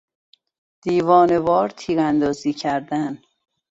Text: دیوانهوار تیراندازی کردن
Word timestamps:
دیوانهوار 0.83 1.69
تیراندازی 1.69 2.53
کردن 2.53 3.21